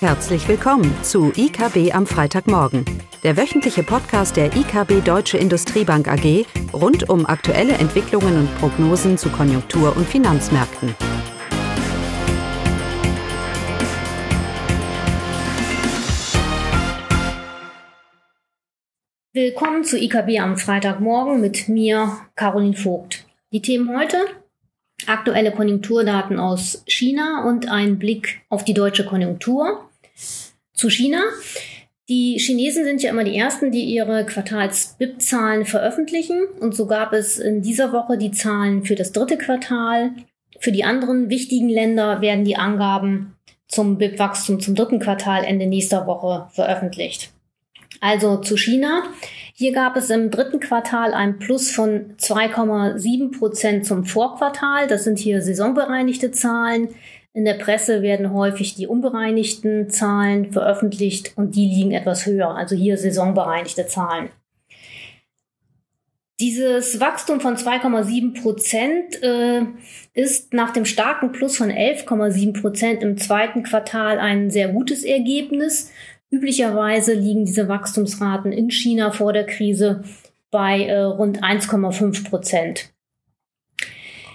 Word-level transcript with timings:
Herzlich 0.00 0.46
willkommen 0.46 0.94
zu 1.02 1.32
IKB 1.34 1.94
am 1.94 2.06
Freitagmorgen, 2.06 2.84
der 3.22 3.38
wöchentliche 3.38 3.82
Podcast 3.82 4.36
der 4.36 4.54
IKB 4.54 5.02
Deutsche 5.02 5.38
Industriebank 5.38 6.06
AG 6.06 6.44
rund 6.74 7.08
um 7.08 7.24
aktuelle 7.24 7.72
Entwicklungen 7.72 8.40
und 8.40 8.58
Prognosen 8.58 9.16
zu 9.16 9.30
Konjunktur- 9.30 9.96
und 9.96 10.06
Finanzmärkten. 10.06 10.94
Willkommen 19.32 19.82
zu 19.82 19.98
IKB 19.98 20.38
am 20.38 20.58
Freitagmorgen 20.58 21.40
mit 21.40 21.70
mir, 21.70 22.18
Caroline 22.34 22.76
Vogt. 22.76 23.26
Die 23.50 23.62
Themen 23.62 23.98
heute? 23.98 24.18
Aktuelle 25.06 25.52
Konjunkturdaten 25.52 26.38
aus 26.38 26.82
China 26.86 27.44
und 27.46 27.68
ein 27.70 27.98
Blick 27.98 28.40
auf 28.48 28.64
die 28.64 28.74
deutsche 28.74 29.04
Konjunktur. 29.04 29.88
Zu 30.72 30.90
China. 30.90 31.22
Die 32.08 32.38
Chinesen 32.38 32.84
sind 32.84 33.02
ja 33.02 33.10
immer 33.10 33.24
die 33.24 33.36
Ersten, 33.36 33.72
die 33.72 33.82
ihre 33.84 34.24
Quartals-BIP-Zahlen 34.24 35.66
veröffentlichen. 35.66 36.44
Und 36.60 36.74
so 36.74 36.86
gab 36.86 37.12
es 37.12 37.38
in 37.38 37.62
dieser 37.62 37.92
Woche 37.92 38.16
die 38.16 38.30
Zahlen 38.30 38.84
für 38.84 38.94
das 38.94 39.12
dritte 39.12 39.36
Quartal. 39.36 40.12
Für 40.60 40.72
die 40.72 40.84
anderen 40.84 41.28
wichtigen 41.28 41.68
Länder 41.68 42.20
werden 42.20 42.44
die 42.44 42.56
Angaben 42.56 43.36
zum 43.68 43.98
BIP-Wachstum 43.98 44.60
zum 44.60 44.74
dritten 44.74 45.00
Quartal 45.00 45.44
Ende 45.44 45.66
nächster 45.66 46.06
Woche 46.06 46.48
veröffentlicht. 46.52 47.32
Also 48.00 48.36
zu 48.36 48.56
China. 48.56 49.02
Hier 49.58 49.72
gab 49.72 49.96
es 49.96 50.10
im 50.10 50.30
dritten 50.30 50.60
Quartal 50.60 51.14
ein 51.14 51.38
Plus 51.38 51.70
von 51.70 52.14
2,7 52.18 53.38
Prozent 53.38 53.86
zum 53.86 54.04
Vorquartal. 54.04 54.86
Das 54.86 55.04
sind 55.04 55.18
hier 55.18 55.40
saisonbereinigte 55.40 56.30
Zahlen. 56.30 56.90
In 57.32 57.46
der 57.46 57.54
Presse 57.54 58.02
werden 58.02 58.34
häufig 58.34 58.74
die 58.74 58.86
unbereinigten 58.86 59.88
Zahlen 59.88 60.52
veröffentlicht 60.52 61.32
und 61.36 61.56
die 61.56 61.68
liegen 61.68 61.92
etwas 61.92 62.26
höher, 62.26 62.54
also 62.54 62.76
hier 62.76 62.98
saisonbereinigte 62.98 63.86
Zahlen. 63.86 64.28
Dieses 66.38 67.00
Wachstum 67.00 67.40
von 67.40 67.56
2,7 67.56 68.42
Prozent 68.42 69.22
äh, 69.22 69.62
ist 70.12 70.52
nach 70.52 70.74
dem 70.74 70.84
starken 70.84 71.32
Plus 71.32 71.56
von 71.56 71.70
11,7 71.70 72.60
Prozent 72.60 73.02
im 73.02 73.16
zweiten 73.16 73.62
Quartal 73.62 74.18
ein 74.18 74.50
sehr 74.50 74.68
gutes 74.68 75.02
Ergebnis. 75.02 75.92
Üblicherweise 76.36 77.14
liegen 77.14 77.46
diese 77.46 77.66
Wachstumsraten 77.66 78.52
in 78.52 78.70
China 78.70 79.10
vor 79.10 79.32
der 79.32 79.46
Krise 79.46 80.04
bei 80.50 80.84
äh, 80.84 81.00
rund 81.00 81.42
1,5 81.42 82.28
Prozent. 82.28 82.90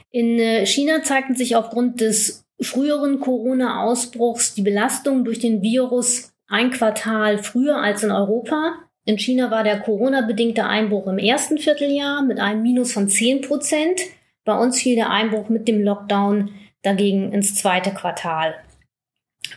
In 0.10 0.40
äh, 0.40 0.66
China 0.66 1.04
zeigten 1.04 1.36
sich 1.36 1.56
aufgrund 1.56 2.02
des 2.02 2.44
früheren 2.60 3.20
Corona-Ausbruchs 3.20 4.56
die 4.56 4.64
Belastung 4.64 5.24
durch 5.26 5.38
den 5.38 5.62
Virus 5.62 6.34
ein 6.48 6.72
Quartal 6.72 7.38
früher 7.38 7.78
als 7.78 8.02
in 8.02 8.10
Europa. 8.10 8.74
In 9.06 9.20
China 9.20 9.52
war 9.52 9.64
der 9.64 9.80
Corona-bedingte 9.80 10.66
Einbruch 10.66 11.06
im 11.06 11.20
ersten 11.20 11.60
Vierteljahr 11.60 12.24
mit 12.24 12.40
einem 12.40 12.64
Minus 12.64 12.94
von 12.94 13.10
10 13.10 13.42
Prozent. 13.42 14.02
Bei 14.44 14.58
uns 14.58 14.82
fiel 14.82 14.96
der 14.96 15.12
Einbruch 15.12 15.50
mit 15.50 15.68
dem 15.68 15.84
Lockdown 15.84 16.50
dagegen 16.82 17.32
ins 17.32 17.54
zweite 17.54 17.92
Quartal. 17.92 18.56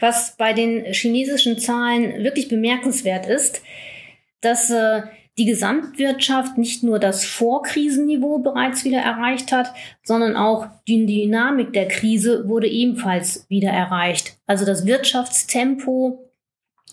Was 0.00 0.37
bei 0.37 0.53
den 0.53 0.84
chinesischen 0.92 1.59
Zahlen 1.59 2.25
wirklich 2.25 2.48
bemerkenswert 2.48 3.27
ist, 3.27 3.62
dass 4.41 4.70
äh, 4.70 5.03
die 5.37 5.47
Gesamtwirtschaft 5.47 6.59
nicht 6.59 6.83
nur 6.84 6.98
das 6.98 7.25
Vorkrisenniveau 7.25 8.39
bereits 8.39 8.84
wieder 8.84 9.00
erreicht 9.00 9.50
hat, 9.50 9.75
sondern 10.05 10.37
auch 10.37 10.69
die 10.87 11.06
Dynamik 11.06 11.72
der 11.72 11.89
Krise 11.89 12.48
wurde 12.48 12.69
ebenfalls 12.69 13.47
wieder 13.48 13.70
erreicht. 13.70 14.39
Also 14.47 14.65
das 14.65 14.87
Wirtschaftstempo 14.87 16.31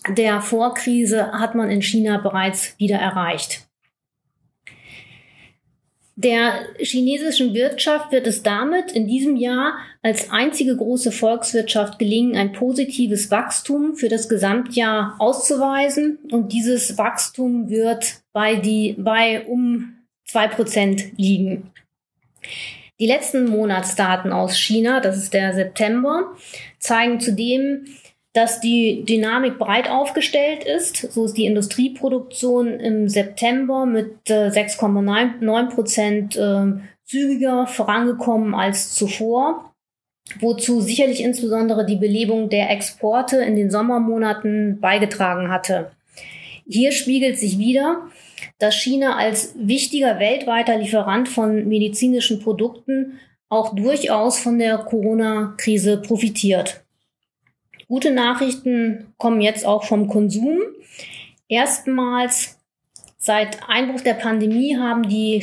der 0.08 0.40
Vorkrise 0.40 1.30
hat 1.32 1.54
man 1.54 1.70
in 1.70 1.82
China 1.82 2.18
bereits 2.18 2.76
wieder 2.78 2.96
erreicht. 2.96 3.68
Der 6.16 6.66
chinesischen 6.78 7.54
Wirtschaft 7.54 8.12
wird 8.12 8.26
es 8.26 8.42
damit 8.42 8.92
in 8.92 9.06
diesem 9.06 9.36
Jahr 9.36 9.76
als 10.02 10.30
einzige 10.30 10.76
große 10.76 11.12
Volkswirtschaft 11.12 11.98
gelingen, 11.98 12.36
ein 12.36 12.52
positives 12.52 13.30
Wachstum 13.30 13.94
für 13.94 14.08
das 14.08 14.28
Gesamtjahr 14.28 15.14
auszuweisen. 15.18 16.18
Und 16.30 16.52
dieses 16.52 16.98
Wachstum 16.98 17.70
wird 17.70 18.22
bei, 18.32 18.56
die, 18.56 18.96
bei 18.98 19.46
um 19.46 19.94
zwei 20.24 20.48
Prozent 20.48 21.16
liegen. 21.16 21.70
Die 22.98 23.06
letzten 23.06 23.46
Monatsdaten 23.46 24.32
aus 24.32 24.56
China, 24.58 25.00
das 25.00 25.16
ist 25.16 25.34
der 25.34 25.54
September, 25.54 26.32
zeigen 26.78 27.20
zudem, 27.20 27.86
dass 28.32 28.60
die 28.60 29.04
Dynamik 29.04 29.58
breit 29.58 29.88
aufgestellt 29.88 30.64
ist. 30.64 31.12
So 31.12 31.26
ist 31.26 31.36
die 31.36 31.44
Industrieproduktion 31.44 32.80
im 32.80 33.08
September 33.08 33.86
mit 33.86 34.30
äh, 34.30 34.48
6,9 34.48 35.68
Prozent 35.68 36.36
äh, 36.36 36.72
zügiger 37.04 37.66
vorangekommen 37.66 38.54
als 38.54 38.94
zuvor, 38.94 39.71
wozu 40.40 40.80
sicherlich 40.80 41.22
insbesondere 41.22 41.84
die 41.84 41.96
Belebung 41.96 42.48
der 42.48 42.70
Exporte 42.70 43.38
in 43.38 43.56
den 43.56 43.70
Sommermonaten 43.70 44.80
beigetragen 44.80 45.50
hatte. 45.50 45.92
Hier 46.68 46.92
spiegelt 46.92 47.38
sich 47.38 47.58
wieder, 47.58 48.08
dass 48.58 48.74
China 48.76 49.16
als 49.16 49.54
wichtiger 49.56 50.18
weltweiter 50.18 50.78
Lieferant 50.78 51.28
von 51.28 51.66
medizinischen 51.68 52.40
Produkten 52.40 53.18
auch 53.48 53.74
durchaus 53.74 54.38
von 54.38 54.58
der 54.58 54.78
Corona-Krise 54.78 56.00
profitiert. 56.00 56.84
Gute 57.88 58.10
Nachrichten 58.10 59.12
kommen 59.18 59.42
jetzt 59.42 59.66
auch 59.66 59.84
vom 59.84 60.08
Konsum. 60.08 60.60
Erstmals 61.48 62.58
seit 63.18 63.58
Einbruch 63.68 64.00
der 64.00 64.14
Pandemie 64.14 64.78
haben 64.78 65.06
die 65.06 65.40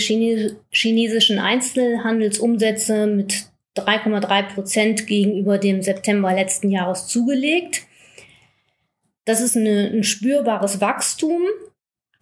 chinesischen 0.71 1.37
Einzelhandelsumsätze 1.37 3.05
mit 3.05 3.49
3,3 3.79 4.53
Prozent 4.53 5.07
gegenüber 5.07 5.57
dem 5.57 5.81
September 5.81 6.33
letzten 6.33 6.69
Jahres 6.69 7.07
zugelegt. 7.07 7.83
Das 9.25 9.41
ist 9.41 9.55
eine, 9.55 9.91
ein 9.93 10.03
spürbares 10.03 10.81
Wachstum. 10.81 11.41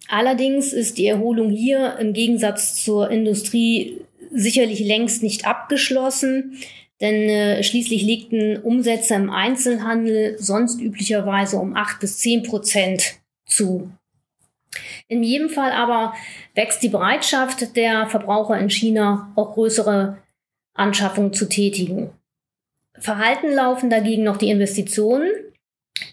Allerdings 0.08 0.72
ist 0.72 0.98
die 0.98 1.06
Erholung 1.06 1.50
hier 1.50 1.96
im 1.98 2.12
Gegensatz 2.12 2.82
zur 2.82 3.10
Industrie 3.10 4.00
sicherlich 4.30 4.80
längst 4.80 5.22
nicht 5.22 5.46
abgeschlossen. 5.46 6.58
Denn 7.00 7.28
äh, 7.28 7.62
schließlich 7.62 8.02
legten 8.02 8.58
Umsätze 8.58 9.14
im 9.14 9.30
Einzelhandel 9.30 10.36
sonst 10.38 10.80
üblicherweise 10.80 11.56
um 11.56 11.76
acht 11.76 12.00
bis 12.00 12.18
zehn 12.18 12.42
Prozent 12.42 13.20
zu. 13.46 13.90
In 15.06 15.22
jedem 15.22 15.48
Fall 15.48 15.72
aber 15.72 16.14
wächst 16.54 16.82
die 16.82 16.88
Bereitschaft 16.88 17.76
der 17.76 18.06
Verbraucher 18.08 18.58
in 18.58 18.68
China, 18.68 19.32
auch 19.36 19.54
größere 19.54 20.18
Anschaffungen 20.78 21.32
zu 21.32 21.48
tätigen. 21.48 22.10
Verhalten 22.98 23.52
laufen 23.52 23.90
dagegen 23.90 24.24
noch 24.24 24.36
die 24.36 24.50
Investitionen. 24.50 25.30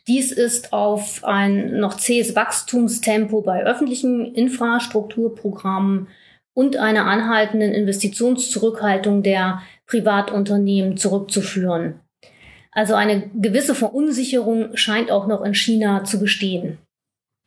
Dies 0.08 0.32
ist 0.32 0.74
auf 0.74 1.24
ein 1.24 1.80
noch 1.80 1.98
zähes 1.98 2.36
Wachstumstempo 2.36 3.42
bei 3.42 3.64
öffentlichen 3.64 4.34
Infrastrukturprogrammen 4.34 6.08
und 6.54 6.78
einer 6.78 7.06
anhaltenden 7.06 7.74
Investitionszurückhaltung 7.74 9.24
der 9.24 9.62
Privatunternehmen 9.88 10.98
zurückzuführen. 10.98 12.00
Also 12.72 12.94
eine 12.96 13.30
gewisse 13.30 13.76
Verunsicherung 13.76 14.76
scheint 14.76 15.12
auch 15.12 15.28
noch 15.28 15.44
in 15.44 15.54
China 15.54 16.04
zu 16.04 16.20
bestehen. 16.20 16.78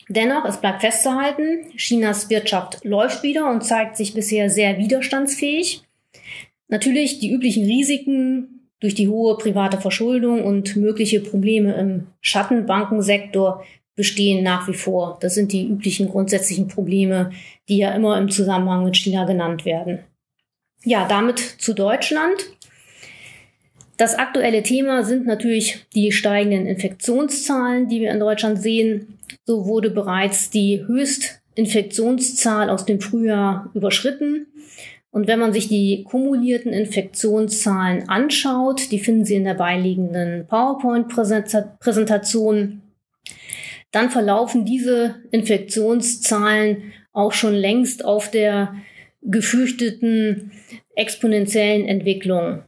Dennoch, 0.08 0.46
es 0.46 0.58
bleibt 0.58 0.80
festzuhalten, 0.80 1.70
Chinas 1.76 2.30
Wirtschaft 2.30 2.82
läuft 2.84 3.22
wieder 3.22 3.50
und 3.50 3.62
zeigt 3.62 3.96
sich 3.96 4.14
bisher 4.14 4.48
sehr 4.48 4.78
widerstandsfähig. 4.78 5.82
Natürlich 6.68 7.18
die 7.18 7.32
üblichen 7.32 7.64
Risiken 7.64 8.70
durch 8.80 8.94
die 8.94 9.08
hohe 9.08 9.36
private 9.36 9.78
Verschuldung 9.78 10.44
und 10.44 10.76
mögliche 10.76 11.20
Probleme 11.20 11.74
im 11.74 12.06
Schattenbankensektor 12.20 13.64
bestehen 13.96 14.44
nach 14.44 14.68
wie 14.68 14.74
vor. 14.74 15.18
Das 15.20 15.34
sind 15.34 15.52
die 15.52 15.66
üblichen 15.66 16.08
grundsätzlichen 16.08 16.68
Probleme, 16.68 17.32
die 17.68 17.78
ja 17.78 17.90
immer 17.92 18.16
im 18.16 18.30
Zusammenhang 18.30 18.84
mit 18.84 18.96
China 18.96 19.24
genannt 19.24 19.64
werden. 19.64 19.98
Ja, 20.84 21.08
damit 21.08 21.40
zu 21.40 21.74
Deutschland. 21.74 22.46
Das 23.96 24.14
aktuelle 24.14 24.62
Thema 24.62 25.02
sind 25.02 25.26
natürlich 25.26 25.84
die 25.96 26.12
steigenden 26.12 26.66
Infektionszahlen, 26.66 27.88
die 27.88 28.00
wir 28.00 28.12
in 28.12 28.20
Deutschland 28.20 28.62
sehen. 28.62 29.18
So 29.44 29.66
wurde 29.66 29.90
bereits 29.90 30.50
die 30.50 30.84
Höchstinfektionszahl 30.86 32.70
aus 32.70 32.86
dem 32.86 33.00
Frühjahr 33.00 33.72
überschritten. 33.74 34.46
Und 35.10 35.26
wenn 35.26 35.38
man 35.38 35.54
sich 35.54 35.68
die 35.68 36.04
kumulierten 36.04 36.72
Infektionszahlen 36.72 38.08
anschaut, 38.08 38.90
die 38.90 38.98
finden 38.98 39.24
Sie 39.24 39.36
in 39.36 39.44
der 39.44 39.54
beiliegenden 39.54 40.46
PowerPoint-Präsentation, 40.46 42.82
dann 43.90 44.10
verlaufen 44.10 44.66
diese 44.66 45.16
Infektionszahlen 45.30 46.92
auch 47.12 47.32
schon 47.32 47.54
längst 47.54 48.04
auf 48.04 48.30
der 48.30 48.74
gefürchteten 49.22 50.52
exponentiellen 50.94 51.86
Entwicklung. 51.86 52.64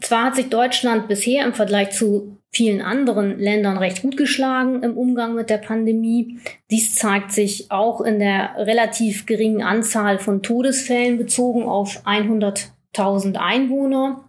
Zwar 0.00 0.26
hat 0.26 0.36
sich 0.36 0.48
Deutschland 0.48 1.08
bisher 1.08 1.44
im 1.44 1.54
Vergleich 1.54 1.90
zu 1.90 2.38
vielen 2.54 2.80
anderen 2.80 3.38
Ländern 3.38 3.78
recht 3.78 4.02
gut 4.02 4.16
geschlagen 4.16 4.82
im 4.82 4.96
Umgang 4.96 5.34
mit 5.34 5.50
der 5.50 5.58
Pandemie. 5.58 6.38
Dies 6.70 6.94
zeigt 6.94 7.32
sich 7.32 7.70
auch 7.70 8.00
in 8.00 8.20
der 8.20 8.54
relativ 8.56 9.26
geringen 9.26 9.62
Anzahl 9.62 10.18
von 10.18 10.42
Todesfällen 10.42 11.18
bezogen 11.18 11.64
auf 11.64 12.06
100.000 12.06 13.36
Einwohner. 13.36 14.28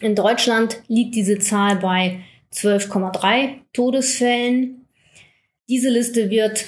In 0.00 0.14
Deutschland 0.14 0.82
liegt 0.88 1.14
diese 1.14 1.38
Zahl 1.38 1.76
bei 1.76 2.20
12,3 2.52 3.60
Todesfällen. 3.72 4.86
Diese 5.68 5.90
Liste 5.90 6.30
wird 6.30 6.64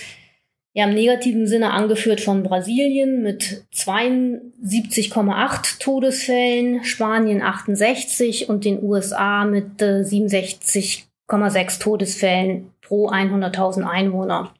ja 0.79 0.85
im 0.85 0.95
negativen 0.95 1.47
Sinne 1.49 1.73
angeführt 1.73 2.21
von 2.21 2.45
Brasilien 2.45 3.21
mit 3.21 3.65
72,8 3.75 5.81
Todesfällen, 5.81 6.85
Spanien 6.85 7.43
68 7.43 8.49
und 8.49 8.65
den 8.65 8.81
USA 8.81 9.45
mit 9.45 9.83
äh, 9.83 10.03
67,6 10.03 11.81
Todesfällen 11.81 12.71
pro 12.81 13.11
100.000 13.11 13.83
Einwohner. 13.83 14.55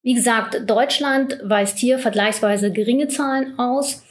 Wie 0.04 0.14
gesagt, 0.14 0.70
Deutschland 0.70 1.40
weist 1.42 1.78
hier 1.78 2.00
vergleichsweise 2.00 2.74
geringe 2.74 3.08
Zahlen 3.08 3.58
aus. 3.58 4.04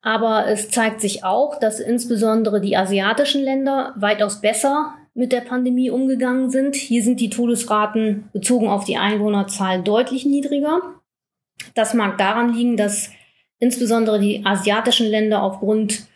Aber 0.00 0.46
es 0.46 0.70
zeigt 0.70 1.00
sich 1.00 1.24
auch, 1.24 1.58
dass 1.58 1.80
insbesondere 1.80 2.60
die 2.60 2.76
asiatischen 2.76 3.42
Länder 3.42 3.94
weitaus 3.96 4.40
besser 4.40 4.94
mit 5.14 5.32
der 5.32 5.40
Pandemie 5.40 5.90
umgegangen 5.90 6.50
sind. 6.50 6.76
Hier 6.76 7.02
sind 7.02 7.20
die 7.20 7.30
Todesraten 7.30 8.28
bezogen 8.32 8.68
auf 8.68 8.84
die 8.84 8.96
Einwohnerzahl 8.96 9.82
deutlich 9.82 10.24
niedriger. 10.24 10.80
Das 11.74 11.94
mag 11.94 12.18
daran 12.18 12.54
liegen, 12.54 12.76
dass 12.76 13.10
insbesondere 13.58 14.20
die 14.20 14.46
asiatischen 14.46 15.08
Länder 15.08 15.42
aufgrund 15.42 16.06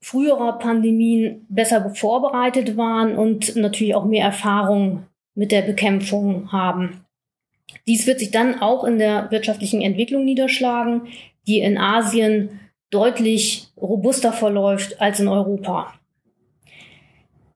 früherer 0.00 0.58
Pandemien 0.58 1.46
besser 1.48 1.94
vorbereitet 1.94 2.76
waren 2.76 3.16
und 3.16 3.54
natürlich 3.54 3.94
auch 3.94 4.04
mehr 4.04 4.24
Erfahrung 4.24 5.06
mit 5.34 5.52
der 5.52 5.62
Bekämpfung 5.62 6.50
haben. 6.50 7.04
Dies 7.86 8.06
wird 8.06 8.18
sich 8.18 8.32
dann 8.32 8.60
auch 8.60 8.82
in 8.82 8.98
der 8.98 9.30
wirtschaftlichen 9.30 9.80
Entwicklung 9.80 10.24
niederschlagen, 10.24 11.02
die 11.46 11.60
in 11.60 11.78
Asien 11.78 12.60
deutlich 12.92 13.68
robuster 13.76 14.32
verläuft 14.32 15.00
als 15.00 15.18
in 15.18 15.26
Europa. 15.26 15.94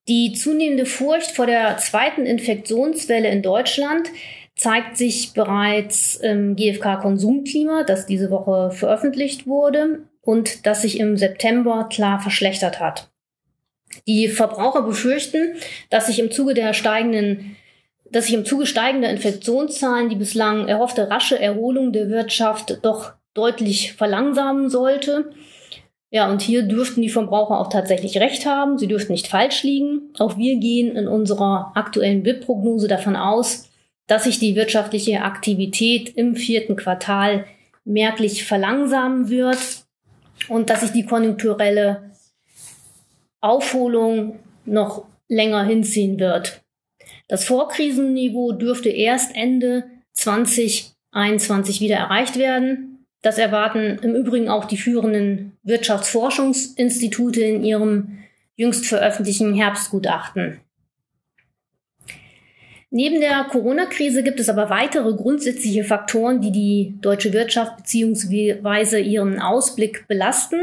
Die 0.09 0.33
zunehmende 0.33 0.87
Furcht 0.87 1.31
vor 1.33 1.47
der 1.47 1.79
zweiten 1.79 2.27
Infektionswelle 2.27 3.29
in 3.29 3.43
Deutschland 3.43 4.09
zeigt 4.57 4.97
sich 4.97 5.35
bereits 5.35 6.17
im 6.17 6.57
GfK-Konsumklima, 6.57 7.85
das 7.85 8.07
diese 8.07 8.31
Woche 8.31 8.71
veröffentlicht 8.71 9.47
wurde 9.47 10.09
und 10.23 10.67
das 10.67 10.83
sich 10.83 10.99
im 10.99 11.17
September 11.17 11.89
klar 11.91 12.21
verschlechtert 12.21 12.81
hat. 12.81 13.11
Die 14.07 14.29
Verbraucher 14.29 14.83
befürchten, 14.83 15.57
dass 15.91 16.07
sich 16.07 16.19
im 16.19 16.31
Zuge 16.31 16.55
der 16.55 16.73
steigenden 16.73 17.57
dass 18.09 18.27
sich 18.27 18.35
im 18.35 18.45
Zuge 18.45 18.67
steigender 18.67 19.11
Infektionszahlen 19.11 20.09
die 20.09 20.15
bislang 20.15 20.69
erhoffte 20.69 21.11
rasche 21.11 21.41
Erholung 21.41 21.93
der 21.93 22.09
Wirtschaft 22.09 22.79
doch 22.83 23.15
deutlich 23.37 23.93
verlangsamen 23.95 24.69
sollte. 24.69 25.31
Ja, 26.11 26.31
und 26.31 26.41
hier 26.41 26.63
dürften 26.63 27.03
die 27.03 27.09
Verbraucher 27.09 27.61
auch 27.61 27.69
tatsächlich 27.69 28.19
recht 28.19 28.47
haben. 28.47 28.79
Sie 28.79 28.87
dürften 28.87 29.13
nicht 29.13 29.27
falsch 29.27 29.63
liegen. 29.65 30.13
Auch 30.19 30.39
wir 30.39 30.57
gehen 30.57 30.97
in 30.97 31.09
unserer 31.09 31.73
aktuellen 31.75 32.23
BIP-Prognose 32.23 32.89
davon 32.89 33.17
aus, 33.17 33.69
dass 34.07 34.25
sich 34.25 34.39
die 34.39 34.55
wirtschaftliche 34.55 35.23
Aktivität 35.23 36.09
im 36.17 36.37
vierten 36.37 36.77
Quartal 36.77 37.45
merklich 37.85 38.45
verlangsamen 38.45 39.29
wird 39.29 39.59
und 40.49 40.71
dass 40.71 40.81
sich 40.81 40.93
die 40.93 41.07
konjunkturelle 41.07 42.11
Aufholung 43.41 44.39
noch 44.65 45.05
länger 45.29 45.65
hinziehen 45.65 46.19
wird. 46.19 46.63
Das 47.29 47.45
Vorkrisenniveau 47.45 48.53
dürfte 48.53 48.89
erst 48.89 49.35
Ende 49.35 49.85
2021 50.13 51.81
wieder 51.81 51.97
erreicht 51.97 52.39
werden. 52.39 53.06
Das 53.27 53.39
erwarten 53.39 53.99
im 54.03 54.15
Übrigen 54.15 54.49
auch 54.49 54.67
die 54.67 54.77
führenden 54.77 55.59
Wirtschaftsforschungsinstitute 55.65 57.41
in 57.41 57.65
ihrem 57.65 58.19
jüngst 58.55 58.87
veröffentlichten 58.87 59.53
Herbstgutachten. 59.53 60.61
Neben 62.91 63.21
der 63.21 63.43
Corona-Krise 63.51 64.23
gibt 64.23 64.39
es 64.39 64.49
aber 64.49 64.71
weitere 64.71 65.13
grundsätzliche 65.13 65.83
Faktoren, 65.83 66.41
die 66.41 66.53
die 66.53 66.95
deutsche 67.01 67.33
Wirtschaft 67.33 67.79
bzw. 67.79 69.01
ihren 69.01 69.41
Ausblick 69.41 70.07
belasten. 70.07 70.61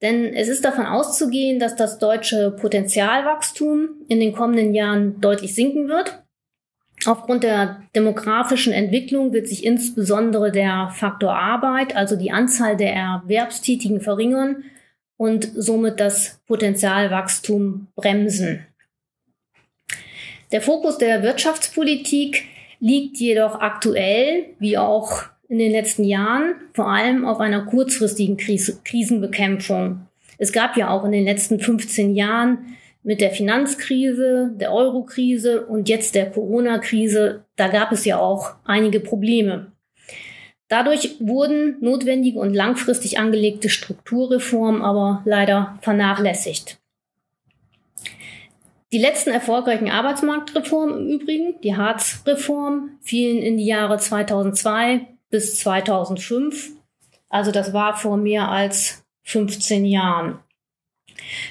Denn 0.00 0.32
es 0.32 0.48
ist 0.48 0.64
davon 0.64 0.86
auszugehen, 0.86 1.58
dass 1.58 1.76
das 1.76 1.98
deutsche 1.98 2.52
Potenzialwachstum 2.52 3.90
in 4.08 4.18
den 4.18 4.32
kommenden 4.32 4.74
Jahren 4.74 5.20
deutlich 5.20 5.54
sinken 5.54 5.88
wird. 5.88 6.22
Aufgrund 7.06 7.44
der 7.44 7.82
demografischen 7.94 8.72
Entwicklung 8.72 9.32
wird 9.32 9.48
sich 9.48 9.64
insbesondere 9.64 10.50
der 10.50 10.90
Faktor 10.94 11.34
Arbeit, 11.34 11.94
also 11.94 12.16
die 12.16 12.32
Anzahl 12.32 12.76
der 12.76 12.94
Erwerbstätigen, 12.94 14.00
verringern 14.00 14.64
und 15.16 15.50
somit 15.54 16.00
das 16.00 16.40
Potenzialwachstum 16.46 17.86
bremsen. 17.94 18.66
Der 20.52 20.60
Fokus 20.60 20.98
der 20.98 21.22
Wirtschaftspolitik 21.22 22.44
liegt 22.80 23.18
jedoch 23.18 23.60
aktuell, 23.60 24.46
wie 24.58 24.78
auch 24.78 25.24
in 25.48 25.58
den 25.58 25.72
letzten 25.72 26.04
Jahren, 26.04 26.54
vor 26.72 26.88
allem 26.88 27.24
auf 27.24 27.40
einer 27.40 27.64
kurzfristigen 27.66 28.36
Krisenbekämpfung. 28.36 30.06
Es 30.38 30.52
gab 30.52 30.76
ja 30.76 30.90
auch 30.90 31.04
in 31.04 31.12
den 31.12 31.24
letzten 31.24 31.60
15 31.60 32.14
Jahren 32.14 32.76
mit 33.06 33.20
der 33.20 33.30
Finanzkrise, 33.30 34.50
der 34.56 34.72
Eurokrise 34.72 35.64
und 35.64 35.88
jetzt 35.88 36.16
der 36.16 36.28
Corona-Krise, 36.28 37.44
da 37.54 37.68
gab 37.68 37.92
es 37.92 38.04
ja 38.04 38.18
auch 38.18 38.56
einige 38.64 38.98
Probleme. 38.98 39.70
Dadurch 40.66 41.14
wurden 41.20 41.76
notwendige 41.80 42.40
und 42.40 42.52
langfristig 42.52 43.20
angelegte 43.20 43.68
Strukturreformen 43.68 44.82
aber 44.82 45.22
leider 45.24 45.78
vernachlässigt. 45.82 46.80
Die 48.90 48.98
letzten 48.98 49.30
erfolgreichen 49.30 49.88
Arbeitsmarktreformen 49.88 50.98
im 50.98 51.20
Übrigen, 51.20 51.60
die 51.60 51.76
Hartz-Reform, 51.76 52.98
fielen 53.02 53.38
in 53.38 53.56
die 53.56 53.66
Jahre 53.66 53.98
2002 53.98 55.06
bis 55.30 55.60
2005. 55.60 56.72
Also 57.28 57.52
das 57.52 57.72
war 57.72 57.96
vor 57.96 58.16
mehr 58.16 58.48
als 58.48 59.04
15 59.22 59.84
Jahren. 59.84 60.40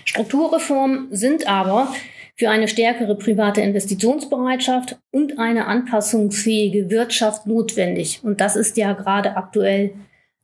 Strukturreformen 0.05 1.07
sind 1.11 1.47
aber 1.47 1.93
für 2.35 2.49
eine 2.49 2.67
stärkere 2.67 3.15
private 3.15 3.61
Investitionsbereitschaft 3.61 4.97
und 5.11 5.39
eine 5.39 5.67
anpassungsfähige 5.67 6.89
Wirtschaft 6.89 7.47
notwendig. 7.47 8.19
Und 8.23 8.41
das 8.41 8.55
ist 8.55 8.77
ja 8.77 8.93
gerade 8.93 9.37
aktuell 9.37 9.93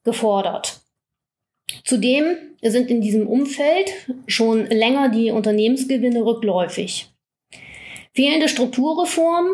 gefordert. 0.04 0.80
Zudem 1.84 2.38
sind 2.62 2.90
in 2.90 3.02
diesem 3.02 3.28
Umfeld 3.28 3.92
schon 4.28 4.66
länger 4.68 5.10
die 5.10 5.32
Unternehmensgewinne 5.32 6.24
rückläufig. 6.24 7.10
Fehlende 8.14 8.50
Strukturreformen 8.50 9.54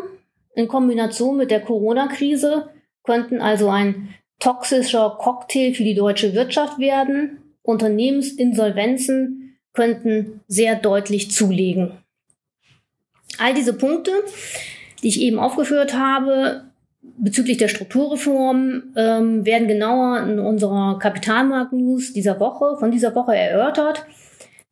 in 0.54 0.68
Kombination 0.68 1.36
mit 1.36 1.50
der 1.50 1.60
Corona-Krise 1.60 2.70
könnten 3.04 3.40
also 3.40 3.68
ein 3.68 4.14
toxischer 4.40 5.16
Cocktail 5.20 5.74
für 5.74 5.84
die 5.84 5.94
deutsche 5.94 6.34
Wirtschaft 6.34 6.78
werden. 6.78 7.54
Unternehmensinsolvenzen 7.62 9.47
könnten 9.78 10.40
sehr 10.48 10.74
deutlich 10.74 11.30
zulegen. 11.30 11.92
All 13.38 13.54
diese 13.54 13.72
Punkte, 13.72 14.10
die 15.04 15.08
ich 15.08 15.20
eben 15.20 15.38
aufgeführt 15.38 15.94
habe, 15.94 16.64
bezüglich 17.00 17.58
der 17.58 17.68
Strukturreform, 17.68 18.92
ähm, 18.96 19.46
werden 19.46 19.68
genauer 19.68 20.22
in 20.22 20.40
unserer 20.40 20.98
Kapitalmarkt-News 20.98 22.12
dieser 22.12 22.40
Woche, 22.40 22.76
von 22.80 22.90
dieser 22.90 23.14
Woche 23.14 23.36
erörtert. 23.36 24.04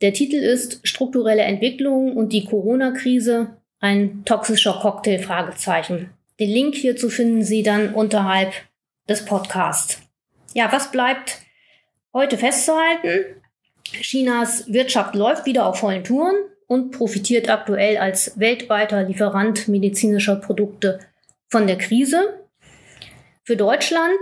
Der 0.00 0.12
Titel 0.12 0.38
ist 0.38 0.80
Strukturelle 0.82 1.42
Entwicklung 1.42 2.16
und 2.16 2.32
die 2.32 2.44
Corona-Krise, 2.44 3.56
ein 3.78 4.25
toxischer 4.25 4.80
Cocktail, 4.82 5.20
Fragezeichen. 5.20 6.10
Den 6.40 6.50
Link 6.50 6.75
hierzu 6.75 7.10
finden 7.10 7.44
Sie 7.44 7.62
dann 7.62 7.94
unterhalb 7.94 8.52
des 9.08 9.25
Podcasts. 9.25 10.02
Ja, 10.52 10.72
was 10.72 10.90
bleibt 10.90 11.42
heute 12.12 12.36
festzuhalten? 12.36 13.40
Chinas 13.93 14.73
Wirtschaft 14.73 15.14
läuft 15.14 15.47
wieder 15.47 15.66
auf 15.66 15.78
vollen 15.81 16.05
Touren 16.05 16.37
und 16.66 16.90
profitiert 16.90 17.49
aktuell 17.49 17.97
als 17.97 18.38
weltweiter 18.38 19.02
Lieferant 19.05 19.69
medizinischer 19.69 20.37
Produkte 20.37 20.99
von 21.49 21.66
der 21.66 21.78
Krise. 21.78 22.40
Für 23.45 23.57
Deutschland, 23.57 24.19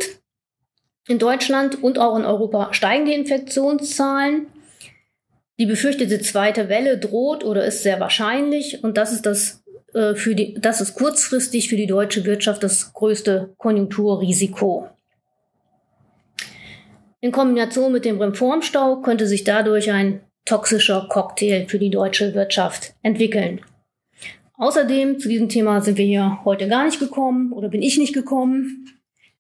in 1.09 1.19
Deutschland 1.19 1.83
und 1.83 1.99
auch 1.99 2.17
in 2.17 2.25
Europa 2.25 2.73
steigen 2.73 3.07
die 3.07 3.15
Infektionszahlen. 3.15 4.47
Die 5.59 5.67
befürchtete 5.67 6.21
zweite 6.21 6.69
Welle 6.69 6.99
droht 6.99 7.45
oder 7.45 7.65
ist 7.65 7.83
sehr 7.83 8.01
wahrscheinlich 8.01 8.83
und 8.83 8.97
das 8.97 9.13
ist 9.13 9.25
das 9.25 9.63
äh, 9.95 10.15
für 10.15 10.35
die, 10.35 10.55
das 10.61 10.81
ist 10.81 10.95
kurzfristig 10.95 11.69
für 11.69 11.77
die 11.77 11.87
deutsche 11.87 12.25
Wirtschaft 12.25 12.63
das 12.63 12.93
größte 12.93 13.55
Konjunkturrisiko. 13.57 14.89
In 17.25 17.33
Kombination 17.33 17.91
mit 17.91 18.05
dem 18.05 18.21
Reformstau 18.21 19.01
könnte 19.01 19.27
sich 19.27 19.45
dadurch 19.45 19.91
ein 19.91 20.21
toxischer 20.45 21.07
Cocktail 21.09 21.65
für 21.67 21.79
die 21.79 21.89
deutsche 21.89 22.35
Wirtschaft 22.35 22.93
entwickeln. 23.03 23.63
Außerdem, 24.59 25.19
zu 25.19 25.31
diesem 25.31 25.49
Thema 25.49 25.81
sind 25.81 25.97
wir 25.97 26.05
hier 26.05 26.41
heute 26.45 26.69
gar 26.69 26.85
nicht 26.85 26.99
gekommen 26.99 27.53
oder 27.53 27.71
bin 27.71 27.81
ich 27.81 27.97
nicht 27.97 28.13
gekommen. 28.13 28.91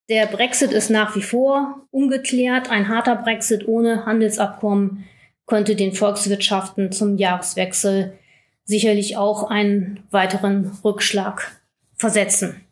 Der 0.09 0.25
Brexit 0.25 0.73
ist 0.73 0.89
nach 0.89 1.15
wie 1.15 1.21
vor 1.21 1.87
ungeklärt. 1.91 2.71
Ein 2.71 2.89
harter 2.89 3.17
Brexit 3.17 3.69
ohne 3.69 4.07
Handelsabkommen 4.07 5.05
könnte 5.45 5.77
den 5.77 5.93
Volkswirtschaften 5.93 6.91
zum 6.91 7.19
Jahreswechsel 7.19 8.19
sicherlich 8.65 9.19
auch 9.19 9.51
einen 9.51 10.05
weiteren 10.11 10.73
Rückschlag 10.83 11.61
versetzen. 11.97 12.65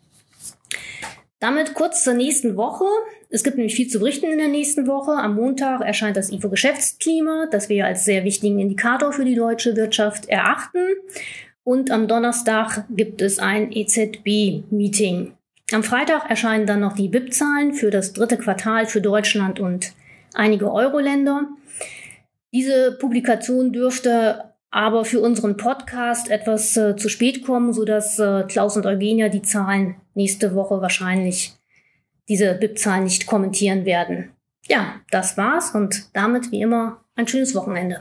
Damit 1.42 1.74
kurz 1.74 2.04
zur 2.04 2.14
nächsten 2.14 2.56
Woche. 2.56 2.84
Es 3.28 3.42
gibt 3.42 3.56
nämlich 3.56 3.74
viel 3.74 3.88
zu 3.88 3.98
berichten 3.98 4.30
in 4.30 4.38
der 4.38 4.46
nächsten 4.46 4.86
Woche. 4.86 5.10
Am 5.10 5.34
Montag 5.34 5.80
erscheint 5.80 6.16
das 6.16 6.30
IFO 6.30 6.48
Geschäftsklima, 6.48 7.48
das 7.50 7.68
wir 7.68 7.84
als 7.84 8.04
sehr 8.04 8.22
wichtigen 8.22 8.60
Indikator 8.60 9.12
für 9.12 9.24
die 9.24 9.34
deutsche 9.34 9.74
Wirtschaft 9.74 10.28
erachten. 10.28 10.78
Und 11.64 11.90
am 11.90 12.06
Donnerstag 12.06 12.84
gibt 12.90 13.20
es 13.22 13.40
ein 13.40 13.72
EZB-Meeting. 13.72 15.32
Am 15.72 15.82
Freitag 15.82 16.30
erscheinen 16.30 16.68
dann 16.68 16.78
noch 16.78 16.92
die 16.92 17.08
BIP-Zahlen 17.08 17.74
für 17.74 17.90
das 17.90 18.12
dritte 18.12 18.38
Quartal 18.38 18.86
für 18.86 19.00
Deutschland 19.00 19.58
und 19.58 19.94
einige 20.34 20.72
Euro-Länder. 20.72 21.48
Diese 22.52 22.96
Publikation 23.00 23.72
dürfte 23.72 24.51
aber 24.72 25.04
für 25.04 25.20
unseren 25.20 25.56
Podcast 25.56 26.30
etwas 26.30 26.76
äh, 26.76 26.96
zu 26.96 27.08
spät 27.08 27.44
kommen, 27.44 27.74
sodass 27.74 28.18
äh, 28.18 28.44
Klaus 28.48 28.76
und 28.76 28.86
Eugenia 28.86 29.28
die 29.28 29.42
Zahlen 29.42 29.96
nächste 30.14 30.54
Woche 30.54 30.80
wahrscheinlich 30.80 31.52
diese 32.28 32.54
BIP-Zahlen 32.54 33.04
nicht 33.04 33.26
kommentieren 33.26 33.84
werden. 33.84 34.32
Ja, 34.66 34.94
das 35.10 35.36
war's 35.36 35.74
und 35.74 36.08
damit 36.14 36.50
wie 36.50 36.62
immer 36.62 37.04
ein 37.16 37.28
schönes 37.28 37.54
Wochenende. 37.54 38.00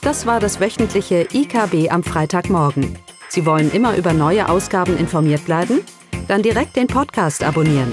Das 0.00 0.26
war 0.26 0.40
das 0.40 0.60
wöchentliche 0.60 1.26
IKB 1.32 1.90
am 1.90 2.02
Freitagmorgen. 2.02 2.96
Sie 3.28 3.44
wollen 3.44 3.70
immer 3.72 3.96
über 3.96 4.12
neue 4.12 4.48
Ausgaben 4.48 4.96
informiert 4.96 5.44
bleiben? 5.44 5.80
Dann 6.28 6.42
direkt 6.42 6.76
den 6.76 6.86
Podcast 6.86 7.42
abonnieren. 7.42 7.92